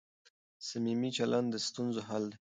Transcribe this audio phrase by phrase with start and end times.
[0.67, 2.37] صميمي چلند د ستونزو حل دی.